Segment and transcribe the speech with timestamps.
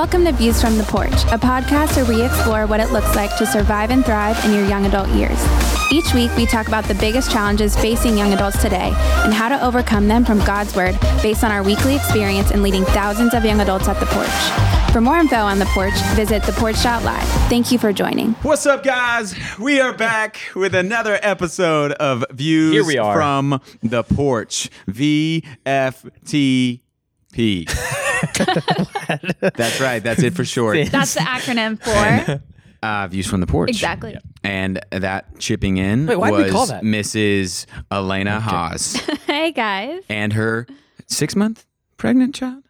[0.00, 3.36] Welcome to Views from the Porch, a podcast where we explore what it looks like
[3.36, 5.38] to survive and thrive in your young adult years.
[5.92, 8.94] Each week, we talk about the biggest challenges facing young adults today
[9.24, 12.86] and how to overcome them from God's Word based on our weekly experience in leading
[12.86, 14.90] thousands of young adults at the porch.
[14.90, 17.28] For more info on the porch, visit theporch.live.
[17.50, 18.32] Thank you for joining.
[18.40, 19.34] What's up, guys?
[19.58, 23.14] We are back with another episode of Views Here we are.
[23.14, 24.70] from the Porch.
[24.88, 26.80] VFTP.
[29.54, 30.02] That's right.
[30.02, 30.78] That's it for short.
[30.90, 32.42] That's the acronym for.
[32.82, 33.68] Uh, Views from the Porch.
[33.68, 34.16] Exactly.
[34.42, 36.82] And that chipping in Wait, why'd was we call that?
[36.82, 37.66] Mrs.
[37.90, 38.94] Elena Haas
[39.26, 40.02] hey, guys.
[40.08, 40.66] and her
[41.06, 41.66] six month
[41.98, 42.62] pregnant child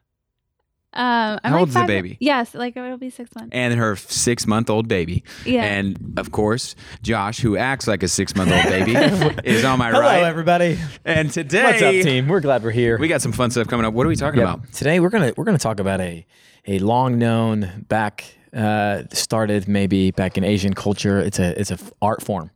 [0.93, 2.17] Um, I'm How like old's the five- baby?
[2.21, 3.51] Yes, like it'll be six months.
[3.53, 5.23] and her six month old baby.
[5.47, 5.63] Yeah.
[5.65, 8.95] And of course, Josh, who acts like a six month old baby,
[9.45, 10.17] is on my Hello, right.
[10.17, 10.79] Hello, everybody.
[11.05, 12.27] And today, What's up, team?
[12.27, 12.99] We're glad we're here.
[12.99, 13.95] We got some fun stuff coming up.
[13.95, 14.55] What are we talking Yeah.
[14.55, 14.73] about?
[14.73, 16.27] Today we're gonna we're gonna talk about a
[16.67, 21.21] a long known back uh, started maybe back in Asian culture.
[21.21, 22.51] It's a it's a f- art form.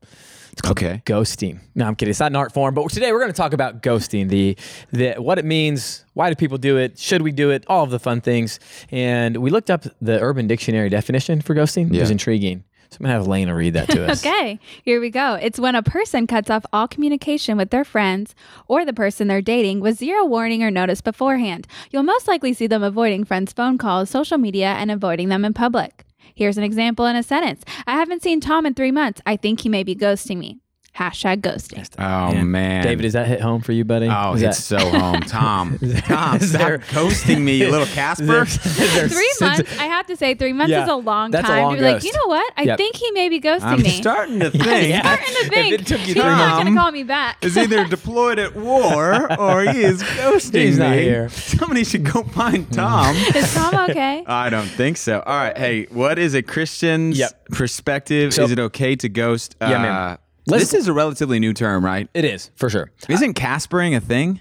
[0.54, 1.02] It's called Okay.
[1.04, 1.58] ghosting.
[1.74, 2.10] No, I'm kidding.
[2.10, 4.56] It's not an art form, but today we're going to talk about ghosting, the
[4.92, 7.90] the what it means, why do people do it, should we do it, all of
[7.90, 8.60] the fun things.
[8.92, 11.92] And we looked up the Urban Dictionary definition for ghosting.
[11.92, 12.62] It was intriguing.
[12.90, 14.24] So I'm gonna have Elena read that to us.
[14.24, 15.34] Okay, here we go.
[15.34, 18.36] It's when a person cuts off all communication with their friends
[18.68, 21.66] or the person they're dating with zero warning or notice beforehand.
[21.90, 25.52] You'll most likely see them avoiding friends' phone calls, social media, and avoiding them in
[25.52, 26.03] public.
[26.34, 29.20] Here's an example in a sentence I haven't seen Tom in three months.
[29.26, 30.60] I think he may be ghosting me.
[30.96, 31.84] Hashtag ghosting.
[31.98, 34.06] Oh man, David, is that hit home for you, buddy?
[34.08, 35.76] Oh, Is it's that- so home, Tom.
[36.06, 38.42] Tom, is stop there- ghosting me, you little Casper.
[38.42, 38.58] Is
[38.94, 41.48] there Three sense- months, I have to say, three months Yeah, is a long that's
[41.48, 42.52] a time long to be like, you know what?
[42.56, 42.78] I Yep.
[42.78, 43.88] think he may be ghosting I'm me.
[43.90, 45.00] starting to think Yeah.
[45.00, 47.44] starting to If think it took you he's three not going to call me back.
[47.44, 50.84] is either deployed at war or he is ghosting He's me.
[50.86, 51.28] not here.
[51.28, 52.72] Somebody should go find mm.
[52.72, 53.16] Tom.
[53.16, 54.22] Is Tom okay?
[54.28, 55.22] I don't think so.
[55.26, 57.46] All right, hey, what is a Christian's Yep.
[57.48, 58.32] perspective?
[58.32, 59.56] So- is it okay to ghost?
[59.60, 60.18] Yeah, man.
[60.46, 62.08] Let's- this is a relatively new term, right?
[62.14, 62.90] It is for sure.
[63.08, 64.40] Isn't Caspering a thing?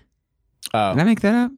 [0.74, 0.94] Oh.
[0.94, 1.52] Did I make that up?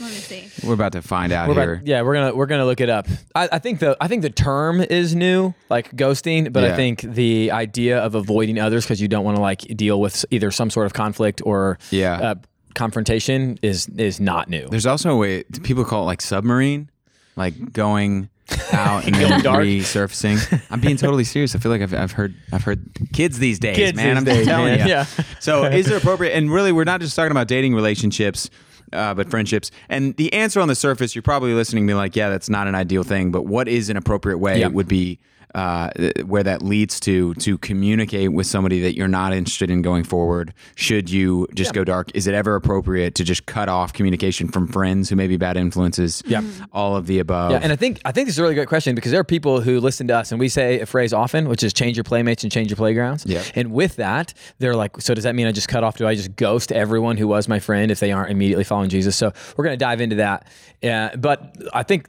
[0.00, 0.48] Let me see.
[0.64, 1.72] We're about to find out We're here.
[1.74, 3.08] about, yeah, we're gonna we're gonna look it up.
[3.34, 6.72] I, I think the I think the term is new, like ghosting, but Yeah.
[6.72, 10.24] I think the idea of avoiding others because you don't want to like deal with
[10.30, 12.12] either some sort of conflict or Yeah.
[12.20, 12.34] uh,
[12.74, 14.68] confrontation is is not new.
[14.70, 16.90] There's also a way people call it like submarine,
[17.34, 18.28] like going
[18.72, 19.64] out and then dark.
[19.64, 20.62] resurfacing.
[20.70, 21.54] I'm being totally serious.
[21.54, 24.08] I feel like I've, I've heard I've heard kids these days, Kids man.
[24.10, 24.78] these I'm just days, telling man.
[24.80, 24.86] you.
[24.92, 25.04] Yeah.
[25.40, 26.32] So is it appropriate?
[26.34, 28.50] And really, we're not just talking about dating relationships.
[28.90, 32.16] Uh, but friendships and the answer on the surface, you're probably listening to me like,
[32.16, 33.30] yeah, that's not an ideal thing.
[33.30, 34.68] But what is an appropriate way Yeah.
[34.68, 35.18] would be
[35.54, 35.90] uh,
[36.24, 40.52] where that leads to to communicate with somebody that you're not interested in going forward.
[40.74, 42.10] Should you just go dark?
[42.14, 45.56] Is it ever appropriate to just cut off communication from friends who may be bad
[45.56, 46.22] influences?
[46.26, 46.42] Yeah.
[46.72, 47.50] all of the above.
[47.50, 49.24] Yeah, and I think I think this is a really great question because there are
[49.24, 52.04] people who listen to us and we say a phrase often, which is change your
[52.04, 53.24] playmates and change your playgrounds.
[53.26, 53.42] Yeah.
[53.54, 55.96] And with that, they're like, so does that mean I just cut off?
[55.96, 59.16] Do I just ghost everyone who was my friend if they aren't immediately following Jesus?
[59.16, 60.46] So we're going to dive into that.
[60.82, 62.08] Uh, but I think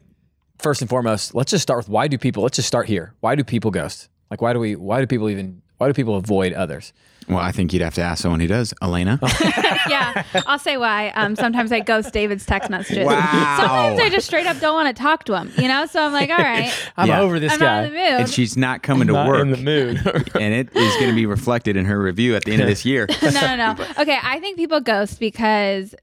[0.59, 2.43] first and foremost, let's just start with why do people?
[2.43, 3.13] Let's just start here.
[3.21, 4.09] Why do people ghost?
[4.29, 4.75] Like, why do we?
[4.75, 5.61] Why do people even?
[5.77, 6.93] Why do people avoid others?
[7.29, 8.73] well, I think you'd have to ask someone who does.
[8.81, 9.19] Elena.
[9.87, 11.09] yeah, I'll say why.
[11.09, 13.05] Um, sometimes I ghost David's text messages.
[13.05, 13.55] Wow.
[13.59, 15.51] Sometimes I just straight up don't want to talk to him.
[15.57, 17.21] You know, so I'm like, all right, I'm Yeah.
[17.21, 17.65] over this I'm guy.
[17.65, 18.19] not in the mood.
[18.21, 19.41] and she's not coming to Not work.
[19.41, 19.97] in the mood.
[20.39, 22.83] and it is going to be reflected in her review at the end of this
[22.83, 23.07] year.
[23.21, 23.71] no, no, no.
[23.99, 25.93] Okay, I think people ghost because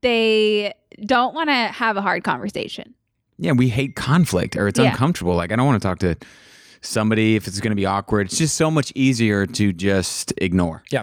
[0.00, 0.72] they
[1.04, 2.94] don't want to have a hard conversation.
[3.40, 4.90] Yeah, we hate conflict or it's Yeah.
[4.90, 5.34] uncomfortable.
[5.34, 6.16] Like I don't want to talk to
[6.82, 8.26] somebody if it's going to be awkward.
[8.26, 10.82] It's just so much easier to just ignore.
[10.90, 11.02] yeah.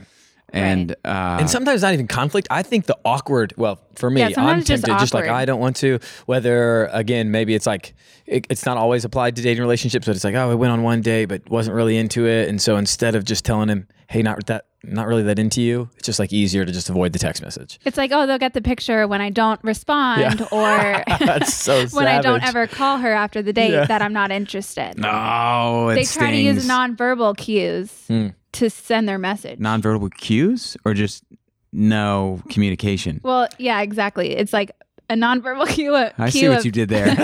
[0.53, 2.47] And uh, and sometimes not even conflict.
[2.49, 3.53] I think the awkward.
[3.57, 5.27] Well, for me, Yeah, I'm sometimes just tempted, just, like.
[5.27, 5.99] I don't want to.
[6.25, 7.93] Whether again, maybe it's like
[8.25, 10.83] it, it's not always applied to dating relationships, but it's like oh, I went on
[10.83, 14.21] one date, but wasn't really into it, and so instead of just telling him, hey,
[14.21, 17.19] not that, not really that into you, it's just like easier to just avoid the
[17.19, 17.77] text message.
[17.83, 22.07] It's like, oh, they'll get the picture when I don't respond, or That's so when
[22.07, 23.85] I don't ever call her after the date Yeah.
[23.85, 24.97] that I'm not interested.
[24.97, 28.27] no, they try to use nonverbal cues Hmm.
[28.57, 29.59] To send their message.
[29.59, 31.23] nonverbal cues or just
[31.73, 33.19] no communication.
[33.23, 34.31] Well, yeah, exactly.
[34.35, 34.71] It's like
[35.09, 35.95] a nonverbal cue.
[35.95, 37.07] A I cue see what of- you did there.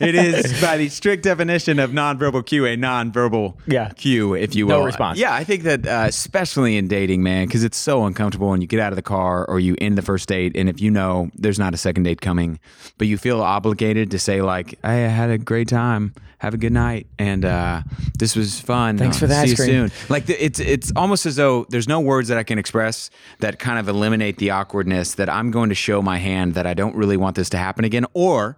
[0.00, 3.90] it is by the strict definition of nonverbal cue a nonverbal Yeah.
[3.90, 4.74] cue, if you will.
[4.74, 4.86] No will.
[4.86, 5.18] response.
[5.18, 8.66] Yeah, I think that uh, especially in dating, man, because it's so uncomfortable when you
[8.66, 11.30] get out of the car or you end the first date, and if you know
[11.34, 12.58] there's not a second date coming,
[12.96, 16.14] but you feel obligated to say like, "Hey, I had a great time.
[16.40, 17.82] Have a good night, and uh,
[18.18, 18.96] this was fun.
[18.96, 19.46] Thanks Uh, for that.
[19.46, 22.38] See ice you soon." Like the, it's it's almost as though there's no words that
[22.38, 23.10] I can express
[23.40, 26.72] that kind of eliminate the awkwardness that I'm going to show my hand that I
[26.72, 28.56] don't really want this to happen again, or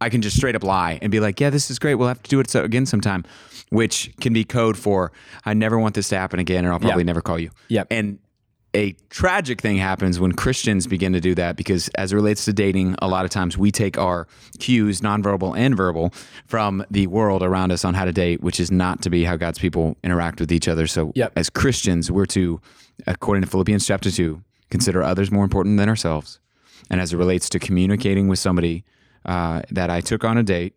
[0.00, 1.96] I can just straight up lie and be like, yeah, this is great.
[1.96, 3.24] We'll have to do it so- again sometime,
[3.70, 5.10] which can be code for
[5.44, 7.06] I never want this to happen again, and I'll probably Yep.
[7.06, 7.50] never call you.
[7.68, 7.88] Yep.
[7.90, 8.20] And
[8.74, 12.52] a tragic thing happens when Christians begin to do that because, as it relates to
[12.52, 14.28] dating, a lot of times we take our
[14.58, 16.12] cues, nonverbal and verbal,
[16.46, 19.36] from the world around us on how to date, which is not to be how
[19.36, 20.86] God's people interact with each other.
[20.86, 21.32] So, Yep.
[21.36, 22.60] as Christians, we're to,
[23.06, 26.38] according to Philippians chapter 2, consider others more important than ourselves.
[26.90, 28.84] And as it relates to communicating with somebody
[29.24, 30.74] uh, that I took on a date,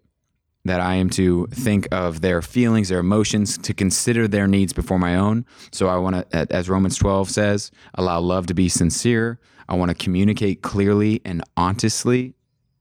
[0.66, 5.00] that I am to think of their feelings, their emotions, to consider their needs before
[5.00, 5.46] my own.
[5.72, 9.40] So I want to, as Romans 12 says, allow love to be sincere.
[9.68, 12.36] I want to communicate clearly and honestly,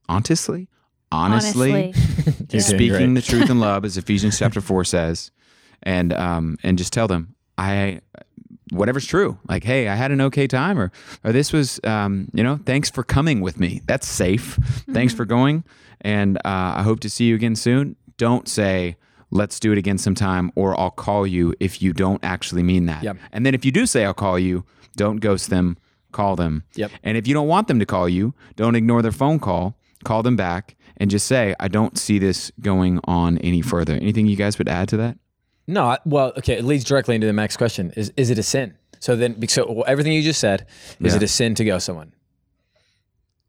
[0.09, 0.69] honestly,
[1.13, 2.61] honestly, Honestly.
[2.61, 5.31] Speaking the truth in love, as Ephesians chapter 4 says,
[5.83, 8.01] and um, and just tell them I
[8.71, 9.39] whatever's true.
[9.49, 10.93] Like, hey, I had an okay time, or
[11.25, 13.83] or this was, um, you know, thanks for coming with me.
[13.87, 14.59] That's safe.
[14.93, 15.65] Thanks for going,
[16.01, 17.97] and uh, I hope to see you again soon.
[18.17, 18.97] Don't say
[19.31, 23.03] let's do it again sometime, or I'll call you if you don't actually mean that.
[23.03, 23.17] Yep.
[23.33, 24.65] And then if you do say I'll call you,
[24.97, 25.77] don't ghost them.
[26.13, 26.65] Call them.
[26.75, 26.91] Yep.
[27.05, 29.77] And if you don't want them to call you, don't ignore their phone call.
[30.03, 33.95] Call them back and just say, I don't see this going on any further.
[33.95, 35.19] Anything you guys would add to that?
[35.71, 37.93] No, I- well, okay, it leads directly into the next question.
[37.97, 38.75] Is is it a sin?
[38.99, 40.67] So then, so everything you just said,
[41.01, 41.17] is Yeah.
[41.17, 42.13] it a sin to ghost someone?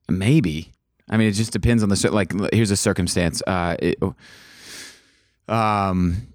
[0.09, 0.71] Maybe.
[1.09, 2.31] I mean, it just depends on the like.
[2.53, 3.41] Here's a circumstance.
[3.45, 3.97] Uh, it,
[5.50, 6.27] um,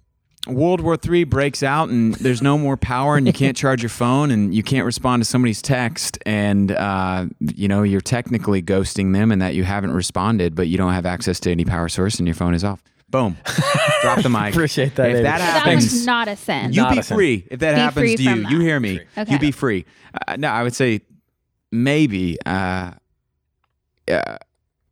[0.47, 3.89] World War III breaks out, and there's no more power, and you can't charge your
[3.89, 9.13] phone, and you can't respond to somebody's text, and uh, you know you're technically ghosting
[9.13, 12.19] them, and that you haven't responded, but you don't have access to any power source,
[12.19, 12.83] and your phone is off.
[13.09, 13.37] Boom.
[14.03, 14.53] Drop the mic.
[14.53, 15.23] Appreciate that, If Amy.
[15.23, 16.73] that So that happens, was not a sin.
[16.73, 17.17] you Not be a sin.
[17.17, 18.31] free if that Be happens free to you.
[18.31, 18.65] from You that.
[18.65, 19.01] hear me?
[19.17, 19.33] Okay.
[19.33, 19.85] You be free.
[20.27, 21.01] Uh, no, I would say
[21.71, 22.37] maybe.
[22.45, 22.93] Uh,
[24.11, 24.39] uh,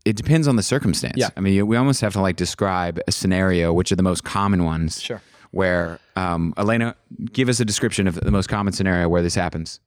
[0.05, 1.15] it depends on the circumstance.
[1.17, 1.31] Yeah.
[1.37, 4.65] I mean, we almost have to like describe a scenario, which are the most common
[4.65, 5.01] ones.
[5.03, 5.21] Sure.
[5.51, 6.95] Where, um, Elena,
[7.33, 9.81] give us a description of the most common scenario where this happens.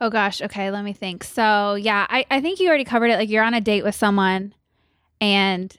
[0.00, 0.40] Oh gosh.
[0.40, 1.22] Okay, let me think.
[1.24, 3.16] So yeah, I, I think you already covered it.
[3.18, 4.54] Like you're on a date with someone
[5.20, 5.76] and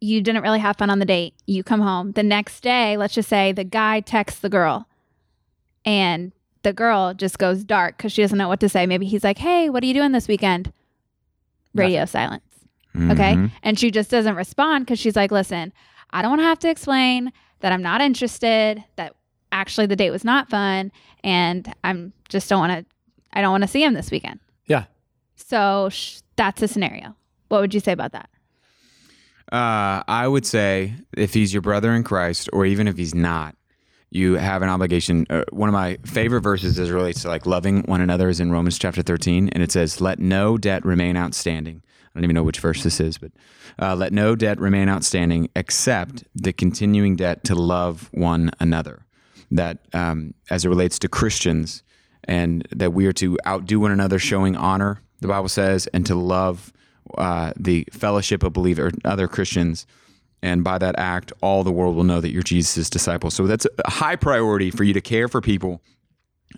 [0.00, 1.34] you didn't really have fun on the date.
[1.46, 2.12] You come home.
[2.12, 4.86] The next day, let's just say the guy texts the girl
[5.84, 6.32] and
[6.62, 8.86] the girl just goes dark because she doesn't know what to say.
[8.86, 10.72] Maybe he's like, Hey, what are you doing this weekend?
[11.74, 12.42] Radio silence.
[12.96, 13.34] Okay.
[13.34, 13.52] Mhm.
[13.62, 15.72] And she just doesn't respond because she's like, listen,
[16.10, 19.14] I don't want to have to explain that I'm not interested, that
[19.52, 20.90] actually the date was not fun,
[21.22, 22.94] and I'm just don't want to,
[23.32, 24.40] I don't want to see him this weekend.
[24.66, 24.84] Yeah.
[25.36, 27.14] So sh- that's a scenario.
[27.48, 28.28] What would you say about that?
[29.50, 33.56] Uh, I would say if he's your brother in Christ, or even if he's not,
[34.10, 35.26] you have an obligation.
[35.28, 38.52] Uh, one of my favorite verses as relates to like loving one another is in
[38.52, 41.82] Romans chapter 13, and it says, Let no debt remain outstanding.
[41.86, 43.32] I don't even know which verse this is, but
[43.80, 49.06] uh, let no debt remain outstanding except the continuing debt to love one another.
[49.52, 51.82] That um, as it relates to Christians,
[52.24, 56.14] and that we are to outdo one another, showing honor, the Bible says, and to
[56.14, 56.72] love
[57.18, 59.86] uh, the fellowship of believers, other Christians.
[60.42, 63.30] And by that act, all the world will know that you're Jesus' disciple.
[63.30, 65.82] So that's a high priority for you to care for people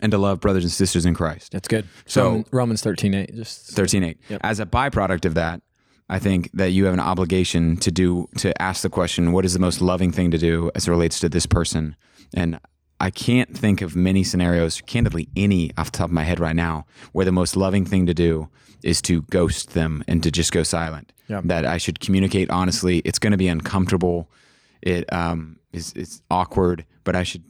[0.00, 1.52] and to love brothers and sisters in Christ.
[1.52, 1.86] That's good.
[2.06, 3.34] So- Roman- Romans thirteen eight.
[3.34, 4.38] Just 13.8.
[4.42, 5.62] As a byproduct of that,
[6.08, 9.52] I think that you have an obligation to do to ask the question, what is
[9.52, 11.96] the most loving thing to do as it relates to this person?
[12.34, 12.60] And
[13.02, 16.54] I can't think of many scenarios, candidly any off the top of my head right
[16.56, 18.48] now, where the most loving thing to do
[18.82, 21.12] is to ghost them and to just go silent.
[21.28, 21.40] Yeah.
[21.44, 22.98] That I should communicate honestly.
[23.04, 24.28] It's going to be uncomfortable.
[24.82, 27.44] It um, is it's awkward, but I should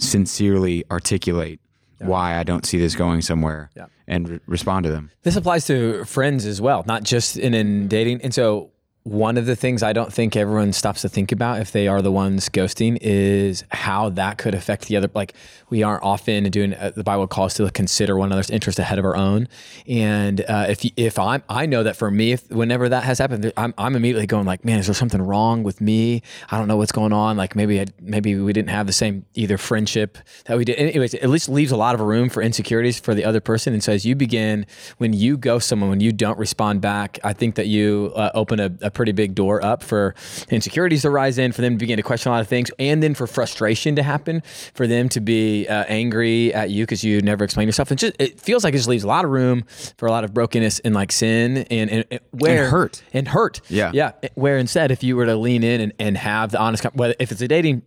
[0.00, 1.60] sincerely articulate
[1.98, 3.86] why I don't see this going somewhere Yeah.
[4.06, 5.10] and re- respond to them.
[5.22, 8.20] This applies to friends as well, not just in, in dating.
[8.22, 8.70] And so,
[9.06, 12.02] one of the things I don't think everyone stops to think about if they are
[12.02, 15.08] the ones ghosting is how that could affect the other.
[15.14, 15.32] Like,
[15.70, 19.04] we aren't often doing uh, the Bible calls to consider one another's interest ahead of
[19.04, 19.46] our own.
[19.86, 23.52] And uh, if if I'm, I know that for me, if whenever that has happened,
[23.56, 26.22] I'm, I'm immediately going like, man, is there something wrong with me?
[26.50, 27.36] I don't know what's going on.
[27.36, 30.78] Like maybe I, maybe we didn't have the same either friendship that we did.
[30.78, 33.72] Anyways, it at least leaves a lot of room for insecurities for the other person.
[33.72, 34.66] And so as you begin,
[34.98, 38.58] when you ghost someone, when you don't respond back, I think that you uh, open
[38.58, 40.14] a, a pretty big door up for
[40.50, 43.02] insecurities to rise in, for them to begin to question a lot of things, and
[43.02, 44.42] then for frustration to happen,
[44.74, 47.90] for them to be uh, angry at you because you never explain yourself.
[47.90, 49.64] And just it feels like it just leaves a lot of room
[49.98, 53.02] for a lot of brokenness and like sin and, and, and where hurt.
[53.12, 53.60] and hurt.
[53.68, 53.90] Yeah.
[53.94, 54.12] yeah.
[54.34, 57.30] Where instead, if you were to lean in and, and have the honest, whether if
[57.30, 57.82] it's a dating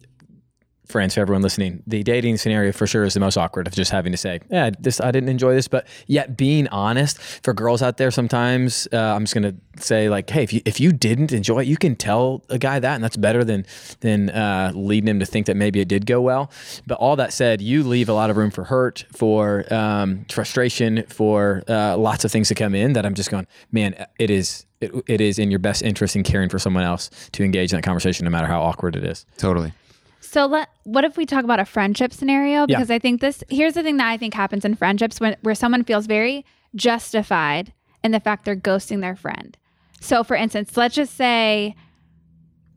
[0.90, 3.92] friends, for everyone listening, the dating scenario for sure is the most awkward of just
[3.92, 7.82] having to say, yeah, this I didn't enjoy this, but yet being honest for girls
[7.82, 8.10] out there.
[8.12, 11.68] Sometimes uh, I'm just gonna say like, hey, if you if you didn't enjoy it,
[11.68, 13.66] you can tell a guy that, and that's better than
[14.02, 16.52] than uh, leading him to think that maybe it did go well.
[16.88, 21.04] But all that said, you leave a lot of room for hurt, for um, frustration,
[21.08, 22.94] for uh, lots of things to come in.
[22.94, 24.66] That I'm just going, man, it is.
[24.82, 27.78] It, it is in your best interest in caring for someone else to engage in
[27.78, 29.26] that conversation, no matter how awkward it is.
[29.38, 29.74] Totally.
[30.22, 32.62] So let what if we talk about a friendship scenario?
[32.62, 32.66] Yeah.
[32.78, 35.56] Because I think this here's the thing that I think happens in friendships when where
[35.56, 36.46] someone feels very
[36.76, 37.74] justified
[38.04, 39.58] in the fact they're ghosting their friend.
[40.02, 41.76] So for instance, let's just say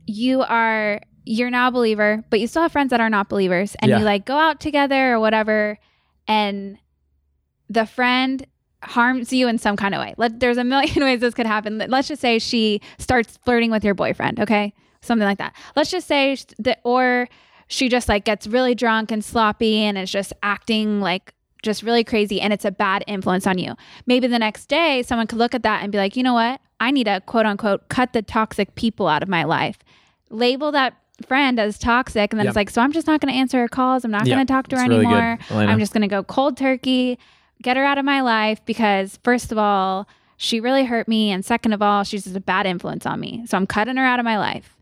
[0.06, 3.76] you are you're now a believer, but you still have friends that are not believers
[3.80, 3.99] and Yeah.
[4.00, 5.78] you like go out together or whatever
[6.26, 6.78] and
[7.70, 8.44] the friend
[8.82, 10.14] harms you in some kind of way.
[10.16, 11.78] Let, there's a million ways this could happen.
[11.88, 14.75] Let's just say she starts flirting with your boyfriend, okay?
[15.02, 15.54] Something like that.
[15.76, 17.28] Let's just say that, or
[17.68, 22.02] she just like gets really drunk and sloppy and is just acting like just really
[22.04, 23.75] crazy and it's a bad influence on you.
[24.06, 26.61] Maybe the next day someone could look at that and be like, you know what?
[26.80, 29.78] I need to quote unquote cut the toxic people out of my life.
[30.30, 30.94] Label that
[31.26, 32.50] friend as toxic and then Yep.
[32.50, 34.04] it's like, so I'm just not going to answer her calls.
[34.04, 34.35] I'm not Yep.
[34.37, 35.38] going to talk to her It's anymore.
[35.50, 35.71] Elena.
[35.73, 37.18] I'm just going to go cold turkey,
[37.62, 41.44] get her out of my life because first of all, she really hurt me and
[41.44, 43.44] second of all, she's just a bad influence on me.
[43.47, 44.76] So I'm cutting her out of my life.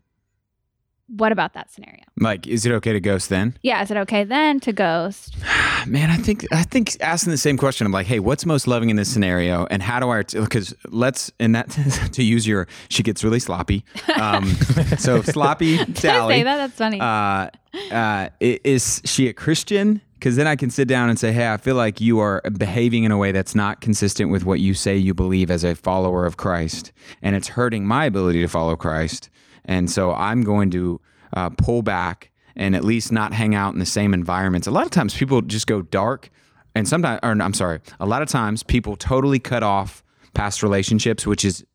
[1.17, 2.03] What about that scenario?
[2.17, 3.57] Like, is it okay to ghost then?
[3.63, 5.35] Yeah, is it okay then to ghost?
[5.85, 7.85] Man, I think I think asking the same question.
[7.85, 10.23] I'm like, hey, what's most loving in this scenario, and how do I?
[10.23, 11.69] Because let's in that
[12.13, 13.83] to use your, she gets really sloppy.
[14.19, 14.45] Um,
[14.97, 16.35] so sloppy Sally.
[16.35, 16.57] say that?
[16.57, 16.99] That's funny.
[17.01, 17.49] Uh,
[17.93, 20.01] uh, is she a Christian?
[20.13, 23.05] Because then I can sit down and say, hey, I feel like you are behaving
[23.05, 26.25] in a way that's not consistent with what you say you believe as a follower
[26.27, 26.91] of Christ,
[27.21, 29.29] and it's hurting my ability to follow Christ.
[29.65, 30.99] And so I'm going to
[31.35, 34.67] uh, pull back and at least not hang out in the same environments.
[34.67, 36.29] A lot of times people just go dark,
[36.75, 40.03] and sometimes, or I'm sorry, a lot of times people totally cut off
[40.33, 41.65] past relationships, which is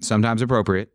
[0.00, 0.92] sometimes appropriate.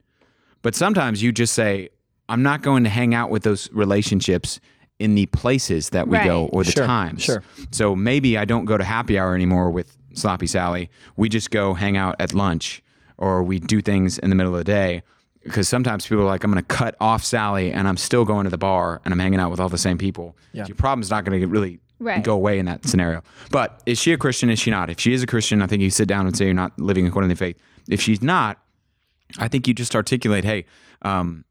[0.62, 1.90] But sometimes you just say,
[2.30, 4.60] I'm not going to hang out with those relationships
[5.00, 7.24] in the places that we go or the Sure, times.
[7.24, 7.44] sure.
[7.72, 10.92] So maybe I don't go to happy hour anymore with Sloppy Sally.
[11.18, 12.84] We just go hang out at lunch
[13.18, 15.02] or we do things in the middle of the day.
[15.44, 18.44] Because sometimes people are like, I'm going to cut off Sally and I'm still going
[18.44, 20.38] to the bar and I'm hanging out with all the same people.
[20.54, 20.68] Yeah.
[20.68, 22.24] Your problem's not going to really Right.
[22.24, 23.22] go away in that scenario.
[23.52, 24.50] But is she a Christian?
[24.50, 24.90] Is she not?
[24.90, 27.06] If she is a Christian, I think you sit down and say you're not living
[27.06, 27.58] according to the faith.
[27.90, 28.58] If she's not,
[29.38, 30.66] I think you just articulate, hey,
[31.04, 31.46] um,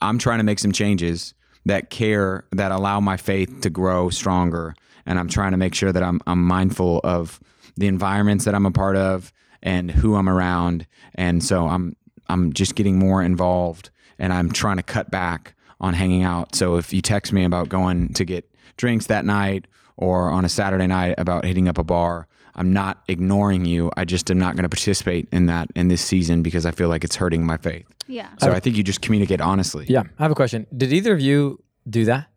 [0.00, 1.32] I'm trying to make some changes
[1.64, 4.74] that care, that allow my faith to grow stronger.
[5.06, 7.38] And I'm trying to make sure that I'm, I'm mindful of
[7.76, 10.86] the environments that I'm a part of and who I'm around.
[11.14, 11.94] And so I'm,
[12.28, 16.54] I'm just getting more involved and I'm trying to cut back on hanging out.
[16.54, 19.66] So if you text me about going to get drinks that night
[19.96, 22.26] or on a Saturday night about hitting up a bar,
[22.56, 23.90] I'm not ignoring you.
[23.96, 26.88] I just am not going to participate in that in this season because I feel
[26.88, 27.86] like it's hurting my faith.
[28.06, 28.28] yeah.
[28.38, 29.86] So I think you just communicate honestly.
[29.88, 30.66] Yeah, I have a question.
[30.76, 32.28] Did either of you do that?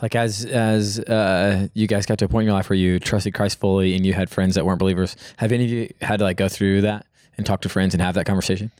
[0.00, 2.98] Like as as uh, you guys got to a point in your life where you
[2.98, 6.18] trusted Christ fully and you had friends that weren't believers, have any of you had
[6.18, 7.06] to like go through that
[7.36, 8.70] and talk to friends and have that conversation?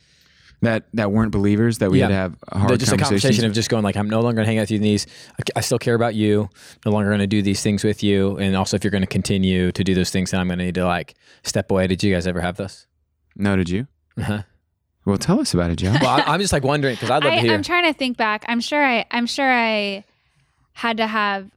[0.63, 2.05] That that weren't believers that we Yeah.
[2.05, 4.37] had to have hard The- just a conversation of just going like, I'm no longer
[4.37, 5.05] gonna hang out with you in these.
[5.39, 6.49] I, I still care about you.
[6.85, 8.37] No longer gonna do these things with you.
[8.37, 10.85] And also, if you're gonna continue to do those things, then I'm gonna need to
[10.85, 11.87] like step away.
[11.87, 12.87] Did you guys ever have this?
[13.35, 13.87] no, did you?
[14.17, 14.43] Uh-huh.
[15.05, 15.91] Well, tell us about it, Joe.
[15.99, 17.53] Well, I, I'm just like wondering because I'd love I, to hear.
[17.53, 18.45] I'm trying to think back.
[18.47, 20.05] I'm sure I I'm sure I
[20.73, 21.49] had to have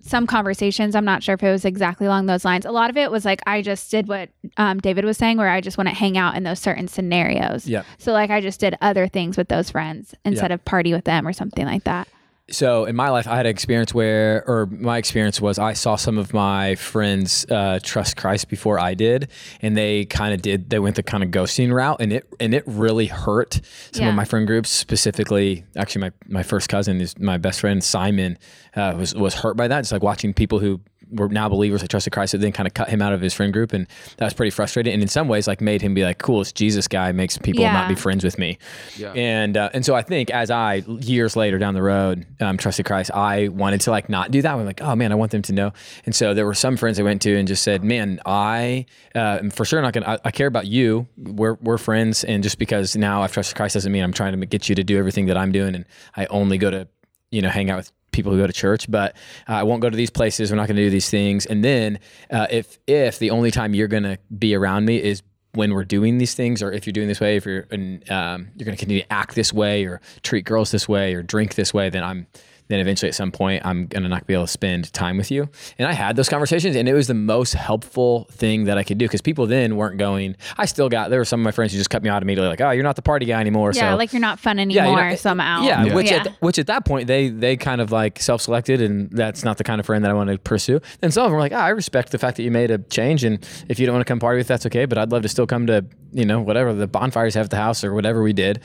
[0.00, 0.94] some conversations.
[0.94, 2.64] I'm not sure if it was exactly along those lines.
[2.64, 5.48] A lot of it was like I just did what um, David was saying, where
[5.48, 7.66] I just want to hang out in those certain scenarios.
[7.66, 7.82] yeah.
[7.98, 11.26] So like I just did other things with those friends instead of party with them
[11.26, 12.08] or something like that.
[12.50, 15.96] So in my life, I had an experience where, or my experience was, I saw
[15.96, 19.28] some of my friends uh, trust Christ before I did,
[19.60, 20.70] and they kind of did.
[20.70, 23.60] They went the kind of ghosting route, and it and it really hurt
[23.92, 24.08] some Yeah.
[24.08, 24.70] of my friend groups.
[24.70, 28.38] Specifically, actually, my my first cousin is my best friend Simon
[28.74, 29.80] uh, was was hurt by that.
[29.82, 32.74] Just like watching people who were now believers that trusted Christ, that then kind of
[32.74, 33.86] cut him out of his friend group, and
[34.18, 34.92] that was pretty frustrating.
[34.92, 37.62] And in some ways, like made him be like, "Cool, this Jesus guy makes people
[37.62, 37.72] Yeah.
[37.72, 38.58] not be friends with me."
[38.96, 39.12] Yeah.
[39.12, 42.86] And uh, and so I think as I years later down the road um, trusted
[42.86, 44.52] Christ, I wanted to like not do that.
[44.54, 45.72] I'm like, oh man, I want them to know.
[46.04, 49.38] And so there were some friends I went to and just said, man, I uh,
[49.40, 50.06] am for sure not gonna.
[50.06, 51.06] I, I care about you.
[51.16, 54.46] We're we're friends, and just because now I've trusted Christ doesn't mean I'm trying to
[54.46, 55.84] get you to do everything that I'm doing, and
[56.16, 56.88] I only go to
[57.30, 59.16] you know hang out with people who go to church, but
[59.48, 60.50] uh, I won't go to these places.
[60.50, 61.46] We're not going to do these things.
[61.46, 61.98] And then
[62.30, 65.22] uh, if if the only time you're going to be around me is
[65.52, 68.48] when we're doing these things, or if you're doing this way, if you're and um,
[68.56, 71.54] you're going to continue to act this way, or treat girls this way, or drink
[71.54, 72.26] this way, then I'm
[72.68, 75.48] then eventually at some point I'm gonna not be able to spend time with you.
[75.78, 78.98] And I had those conversations, and it was the most helpful thing that I could
[78.98, 80.36] do because people then weren't going.
[80.56, 82.48] I still got there were some of my friends who just cut me out immediately,
[82.48, 84.82] like, "Oh, you're not the party guy anymore." Yeah, so like you're not fun you're
[84.82, 85.62] anymore not- somehow.
[85.62, 86.18] Yeah, which yeah.
[86.18, 89.64] At, which at that point they they kind of like self-selected, and that's not the
[89.64, 90.80] kind of friend that I want to pursue.
[91.02, 92.78] And some of them were like, ah, I respect the fact that you made a
[92.78, 94.84] change, and if you don't want to come party with, that's okay.
[94.84, 97.56] But I'd love to still come to you know whatever the bonfires have at the
[97.56, 98.60] house or whatever we did.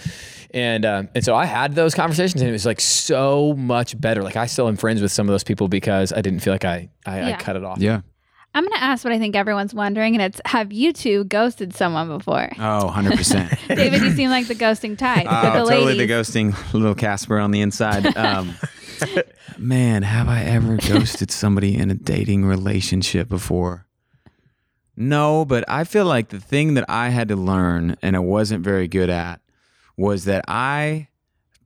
[0.52, 4.24] And um, and so I had those conversations, and it was like so much better.
[4.24, 6.66] Like I still am friends with some of those people because I didn't feel like
[6.66, 7.80] I I, I cut it off.
[7.80, 8.02] Yeah.
[8.56, 11.74] I'm going to ask what I think everyone's wondering, and it's have you two ghosted
[11.74, 12.50] someone before?
[12.60, 13.68] Oh, 100%.
[13.76, 16.08] David, you seem like the ghosting type with the Oh, totally ladies.
[16.08, 16.14] the
[16.54, 18.16] ghosting little Casper on the inside.
[18.16, 18.54] Um,
[19.58, 23.88] man, have I ever ghosted somebody in a dating relationship before?
[24.96, 28.64] No, but I feel like the thing that I had to learn and I wasn't
[28.64, 29.42] very good at
[29.98, 31.08] was that I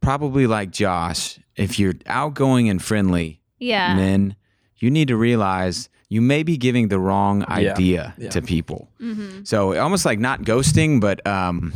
[0.01, 3.95] probably like Josh, if you're outgoing and friendly, yeah.
[3.95, 4.35] then
[4.77, 8.29] you need to realize you may be giving the wrong idea Yeah.
[8.29, 8.89] to people.
[9.01, 9.43] Mm-hmm.
[9.43, 11.73] So almost like not ghosting, but um,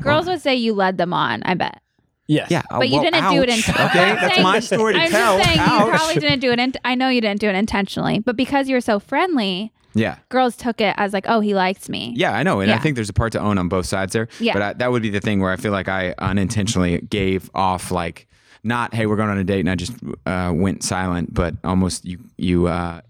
[0.00, 1.80] Girls would say you led them on, I bet.
[2.28, 2.50] Yes.
[2.50, 2.62] yeah.
[2.70, 3.68] But you well, didn't do it ouch.
[3.68, 5.38] in Okay, I'm that's saying- my story to I'm tell.
[5.38, 6.58] just saying you probably didn't do it.
[6.58, 10.16] In, I know you didn't do it intentionally, but because you're so friendly, Yeah.
[10.28, 12.12] girls took it as like, oh, he likes me.
[12.16, 14.28] Yeah, I know, and I think there's a part to own on both sides there.
[14.40, 14.52] Yeah.
[14.54, 17.90] But I, that would be the thing where I feel like I unintentionally gave off
[17.90, 18.26] like
[18.64, 19.92] not, hey, we're going on a date, and I just
[20.24, 23.00] uh, went silent, but almost you you uh,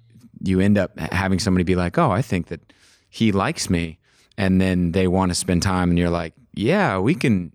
[0.42, 2.72] you end up having somebody be like, oh, I think that
[3.10, 3.98] he likes me,
[4.38, 7.52] and then they want to spend time, and you're like, yeah, we can.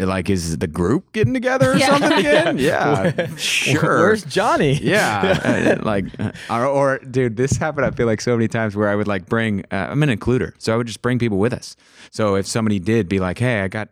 [0.00, 1.88] Like, is the group getting together or Yeah.
[1.98, 2.58] something again?
[2.68, 3.98] Yeah, sure.
[3.98, 4.74] Where's Johnny?
[4.74, 7.84] Yeah, uh, like, uh, or, or dude, this happened.
[7.84, 9.64] I feel like so many times where I would like bring.
[9.72, 11.74] Uh, I'm an includer, so I would just bring people with us.
[12.12, 13.88] So if somebody did be like, "Hey, I got,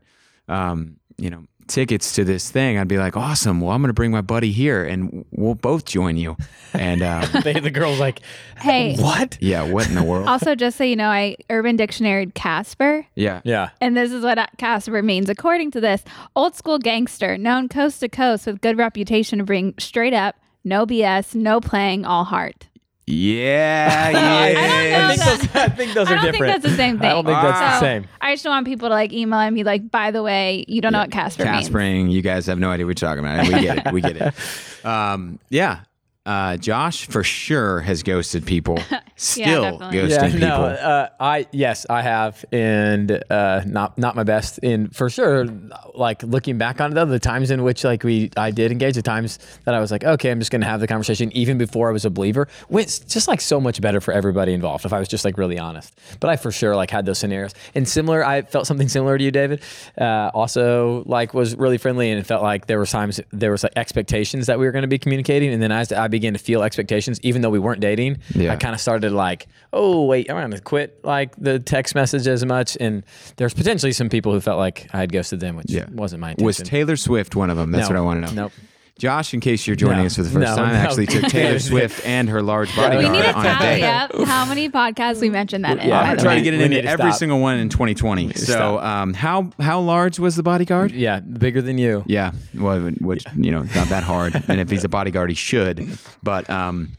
[0.49, 3.61] um, you know, tickets to this thing," I'd be like, "Awesome!
[3.61, 6.37] Well, I'm going to bring my buddy here, and we'll both join you."
[6.73, 8.21] And um, They, the girl's like,
[8.59, 9.39] Hey, what?
[9.41, 10.29] yeah, what in the world?
[10.29, 13.07] also, just so you know, I Urban Dictionary Casper.
[13.15, 13.71] Yeah, Yeah.
[13.81, 15.29] And this is what Casper means.
[15.31, 16.03] According to this,
[16.35, 20.85] old school gangster, known coast to coast with good reputation of being straight up, no
[20.87, 22.69] BS, no playing, all heart.
[23.07, 24.99] Yeah, I, yeah.
[25.01, 26.53] know think that- those, I think those I are don't different.
[26.53, 27.09] think that's the same thing.
[27.09, 28.09] I don't think that's the So, same.
[28.21, 30.81] I just don't want people to like email and be like, by the way, you
[30.81, 31.69] don't know what Casper means.
[31.69, 33.47] Caspering, you guys have no idea what you're talking about.
[33.47, 33.93] We get it.
[33.93, 34.35] We get it.
[34.87, 35.81] Um, yeah.
[36.25, 38.79] Uh, Josh for sure has ghosted people.
[39.19, 39.99] Still definitely.
[39.99, 40.39] ghosting people.
[40.41, 44.61] no, uh, I yes, I have, and uh, not not my best.
[44.63, 45.47] And for sure,
[45.95, 48.95] like looking back on it, though, the times in which like we I did engage,
[48.95, 51.89] the times that I was like, okay, I'm just gonna have the conversation, even before
[51.89, 54.85] I was a believer, went just like so much better for everybody involved.
[54.85, 57.55] If I was just like really honest, but I for sure like had those scenarios.
[57.75, 59.63] And similar, I felt something similar to you, David.
[59.99, 63.63] Uh, also, like was really friendly, and it felt like there was times there was
[63.63, 66.39] like expectations that we were going to be communicating, and then as I began to
[66.39, 68.53] feel expectations, even though we weren't dating, Yeah.
[68.53, 72.45] I kind of started like, oh wait, I'm gonna quit like the text message as
[72.45, 72.77] much.
[72.81, 73.03] And
[73.37, 75.87] there's potentially some people who felt like I had ghosted them, which Yeah.
[75.91, 76.47] wasn't my intention.
[76.47, 77.71] Was Taylor Swift one of them?
[77.73, 77.95] That's No.
[77.97, 78.43] what I want to know.
[78.45, 78.53] Nope.
[78.99, 80.07] Josh, in case you're joining No.
[80.07, 80.79] us for the first No, time, no.
[80.79, 83.85] actually took Taylor Swift and her large bodyguard We need to on a tally date.
[83.85, 85.89] up how many podcasts we mentioned that in.
[85.89, 86.01] Yeah.
[86.01, 87.19] I'm the gonna try to get it into every stop.
[87.19, 88.33] single one in 2020.
[88.33, 90.93] So, um, how how large was the bodyguard?
[90.93, 92.05] Yeah, bigger than you.
[92.07, 94.43] Yeah, well, which you know, not that hard.
[94.49, 95.87] and if he's a bodyguard, he should.
[96.23, 96.93] But um,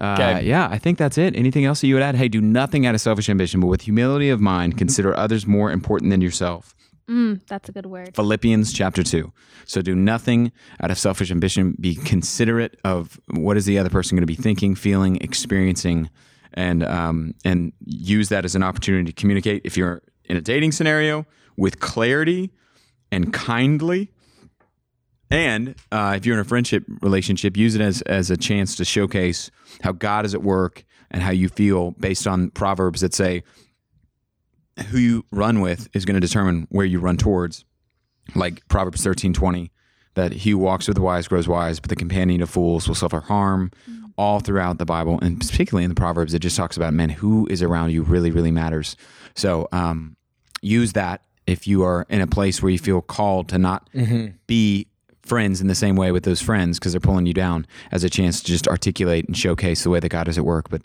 [0.00, 1.36] uh, yeah, I think that's it.
[1.36, 2.14] Anything else that you would add?
[2.14, 5.70] Hey, do nothing out of selfish ambition, but with humility of mind, consider others more
[5.70, 6.74] important than yourself.
[7.08, 8.14] Mm, that's a good word.
[8.14, 9.32] Philippians chapter 2.
[9.66, 11.76] So do nothing out of selfish ambition.
[11.78, 16.08] Be considerate of what is the other person going to be thinking, feeling, experiencing,
[16.54, 19.62] and um, and use that as an opportunity to communicate.
[19.64, 21.26] If you're in a dating scenario,
[21.60, 22.50] with clarity
[23.12, 24.10] and kindly.
[25.30, 28.84] And uh, if you're in a friendship relationship, use it as as a chance to
[28.84, 29.50] showcase
[29.82, 33.42] how God is at work and how you feel based on proverbs that say
[34.88, 37.64] who you run with is going to determine where you run towards.
[38.34, 39.70] Like Proverbs thirteen twenty,
[40.14, 42.94] that he who walks with the wise grows wise, but the companion of fools will
[42.94, 43.70] suffer harm.
[44.16, 47.46] All throughout the Bible, and particularly in the Proverbs, it just talks about man who
[47.50, 48.94] is around you really, really matters.
[49.34, 50.14] So um,
[50.60, 53.88] use that if you are in a place where you feel called to not
[54.46, 54.88] be
[55.22, 58.10] friends in the same way with those friends because they're pulling you down as a
[58.10, 60.68] chance to just articulate and showcase the way that God is at work.
[60.70, 60.82] But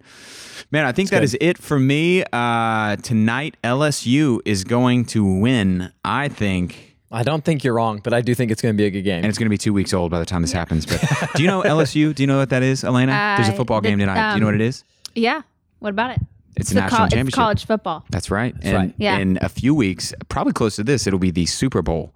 [0.71, 2.23] man, I think that is it for me.
[2.33, 6.95] Uh, tonight, LSU is going to win, I think.
[7.11, 9.03] I don't think you're wrong, but I do think it's going to be a good
[9.03, 9.17] game.
[9.19, 10.85] And it's going to be two weeks old by the time this happens.
[10.85, 11.01] But
[11.35, 12.13] do you know LSU?
[12.13, 13.35] Do you know what that is, Elena?
[13.37, 14.31] There's a Uh, football game the- tonight.
[14.31, 14.83] do you know what it is?
[15.13, 15.41] Yeah.
[15.79, 16.19] What about it?
[16.57, 17.27] It's, a national col- championship.
[17.29, 18.05] It's college football.
[18.09, 18.55] That's right.
[18.61, 18.93] and right.
[18.97, 19.17] Yeah.
[19.17, 22.13] in a few weeks, probably close to this, it'll be the Super Bowl.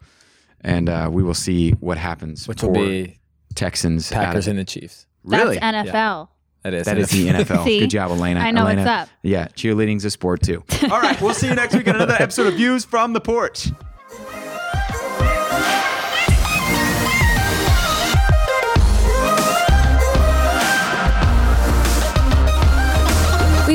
[0.62, 2.48] And uh, we will see what happens.
[2.48, 3.19] which for- will be
[3.56, 4.12] Texans.
[4.12, 5.06] out Packers of- and the Chiefs.
[5.24, 5.58] really?
[5.60, 6.28] That's NFL.
[6.63, 6.86] That is.
[6.86, 7.63] That is the NFL.
[7.63, 7.80] See?
[7.80, 8.41] Good job, Elena.
[8.41, 9.08] I know what's up.
[9.24, 10.63] Yeah, cheerleading's a sport too.
[10.91, 13.69] All right, we'll see you next week on another episode of Views from the Porch.